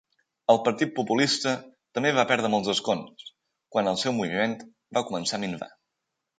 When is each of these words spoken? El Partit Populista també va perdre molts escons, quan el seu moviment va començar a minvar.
El 0.51 0.59
Partit 0.67 0.95
Populista 0.99 1.53
també 1.99 2.13
va 2.21 2.25
perdre 2.33 2.51
molts 2.55 2.73
escons, 2.75 3.29
quan 3.77 3.93
el 3.95 4.03
seu 4.07 4.19
moviment 4.23 4.59
va 4.99 5.09
començar 5.15 5.41
a 5.41 5.45
minvar. 5.49 5.73